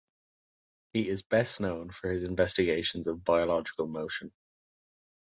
He 0.93 1.07
is 1.07 1.21
best 1.21 1.61
known 1.61 1.91
for 1.91 2.09
his 2.11 2.23
investigations 2.23 3.05
of 3.05 3.23
biological 3.23 3.85
motion. 3.85 4.31